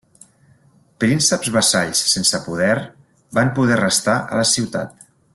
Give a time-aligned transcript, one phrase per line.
[1.03, 2.71] Prínceps vassalls sense poder
[3.39, 5.07] van poder restar a la ciutat.